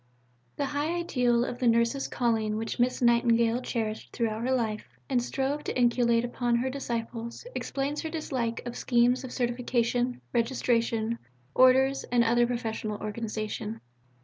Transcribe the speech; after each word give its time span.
V 0.01 0.51
The 0.55 0.65
high 0.65 0.95
ideal 0.95 1.45
of 1.45 1.59
the 1.59 1.67
Nurse's 1.67 2.07
calling 2.07 2.57
which 2.57 2.79
Miss 2.79 3.03
Nightingale 3.03 3.61
cherished 3.61 4.11
throughout 4.11 4.41
her 4.41 4.51
life, 4.51 4.87
and 5.07 5.21
strove 5.21 5.63
to 5.65 5.77
inculcate 5.77 6.25
upon 6.25 6.55
her 6.55 6.71
disciples, 6.71 7.45
explains 7.53 8.01
her 8.01 8.09
dislike 8.09 8.63
of 8.65 8.75
schemes 8.75 9.23
of 9.23 9.31
certification, 9.31 10.19
registration, 10.33 11.19
orders, 11.53 12.03
and 12.05 12.23
other 12.23 12.47
professional 12.47 12.97
organization. 12.99 13.79